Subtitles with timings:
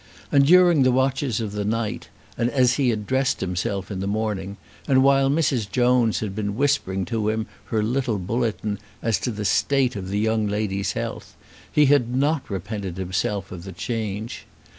[0.31, 4.07] And during the watches of the night, and as he had dressed himself in the
[4.07, 5.69] morning, and while Mrs.
[5.71, 10.17] Jones had been whispering to him her little bulletin as to the state of the
[10.17, 11.35] young lady's health,
[11.71, 14.47] he had not repented himself of the change.